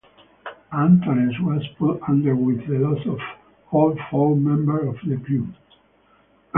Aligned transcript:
"Antares" 0.73 1.39
was 1.41 1.63
pulled 1.77 2.01
under 2.07 2.35
with 2.35 2.65
the 2.65 2.79
loss 2.79 3.05
of 3.05 3.19
all 3.69 3.95
four 4.09 4.35
members 4.35 4.87
of 4.87 5.07
the 5.07 5.15
crew. 5.23 5.47